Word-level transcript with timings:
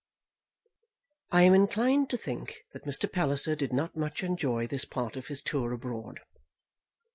I 1.29 1.43
am 1.43 1.53
inclined 1.53 2.09
to 2.09 2.17
think 2.17 2.63
that 2.73 2.85
Mr. 2.85 3.05
Palliser 3.11 3.55
did 3.55 3.71
not 3.71 3.95
much 3.95 4.23
enjoy 4.23 4.65
this 4.65 4.83
part 4.83 5.15
of 5.15 5.27
his 5.27 5.43
tour 5.43 5.73
abroad. 5.73 6.21